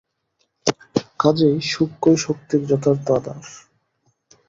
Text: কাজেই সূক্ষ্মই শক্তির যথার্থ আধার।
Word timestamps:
কাজেই 1.19 1.57
সূক্ষ্মই 1.71 2.17
শক্তির 2.17 2.61
যথার্থ 2.69 3.07
আধার। 3.11 3.39